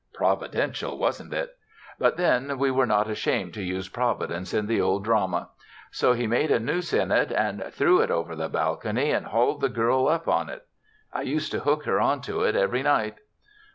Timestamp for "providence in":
3.87-4.65